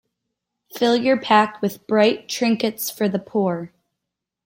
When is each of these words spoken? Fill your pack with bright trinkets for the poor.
Fill 0.75 0.95
your 0.97 1.15
pack 1.21 1.61
with 1.61 1.85
bright 1.85 2.27
trinkets 2.27 2.89
for 2.89 3.07
the 3.07 3.19
poor. 3.19 3.71